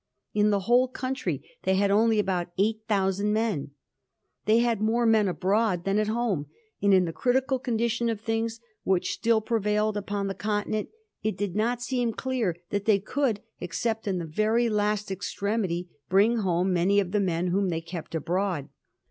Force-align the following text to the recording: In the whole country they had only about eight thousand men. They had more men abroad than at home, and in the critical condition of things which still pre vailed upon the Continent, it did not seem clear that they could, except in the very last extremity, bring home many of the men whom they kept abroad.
In 0.33 0.49
the 0.49 0.61
whole 0.61 0.87
country 0.87 1.47
they 1.61 1.75
had 1.75 1.91
only 1.91 2.17
about 2.17 2.49
eight 2.57 2.81
thousand 2.87 3.33
men. 3.33 3.69
They 4.45 4.57
had 4.57 4.81
more 4.81 5.05
men 5.05 5.27
abroad 5.27 5.83
than 5.83 5.99
at 5.99 6.07
home, 6.07 6.47
and 6.81 6.91
in 6.91 7.05
the 7.05 7.13
critical 7.13 7.59
condition 7.59 8.09
of 8.09 8.19
things 8.19 8.59
which 8.83 9.11
still 9.11 9.41
pre 9.41 9.59
vailed 9.59 9.95
upon 9.97 10.25
the 10.25 10.33
Continent, 10.33 10.89
it 11.21 11.37
did 11.37 11.55
not 11.55 11.83
seem 11.83 12.13
clear 12.13 12.55
that 12.71 12.85
they 12.85 12.97
could, 12.97 13.41
except 13.59 14.07
in 14.07 14.17
the 14.17 14.25
very 14.25 14.69
last 14.69 15.11
extremity, 15.11 15.87
bring 16.09 16.37
home 16.37 16.73
many 16.73 16.99
of 16.99 17.11
the 17.11 17.19
men 17.19 17.49
whom 17.49 17.69
they 17.69 17.79
kept 17.79 18.15
abroad. 18.15 18.69